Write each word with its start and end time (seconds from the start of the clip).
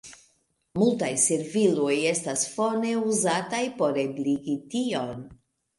Multaj 0.81 1.09
serviloj 1.25 1.93
estas 2.13 2.47
fone 2.55 2.97
uzataj 3.13 3.65
por 3.83 4.05
ebligi 4.09 4.61
tion. 4.75 5.19